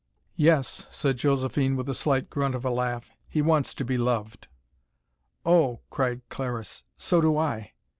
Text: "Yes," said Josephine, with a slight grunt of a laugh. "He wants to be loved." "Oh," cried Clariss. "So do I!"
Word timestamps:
"Yes," 0.35 0.87
said 0.89 1.17
Josephine, 1.17 1.75
with 1.75 1.87
a 1.87 1.93
slight 1.93 2.27
grunt 2.31 2.55
of 2.55 2.65
a 2.65 2.71
laugh. 2.71 3.11
"He 3.29 3.43
wants 3.43 3.75
to 3.75 3.85
be 3.85 3.99
loved." 3.99 4.47
"Oh," 5.45 5.81
cried 5.91 6.27
Clariss. 6.27 6.81
"So 6.97 7.21
do 7.21 7.37
I!" 7.37 7.73